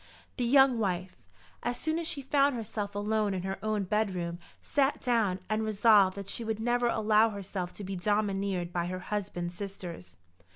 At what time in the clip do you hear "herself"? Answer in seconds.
2.55-2.95, 7.29-7.71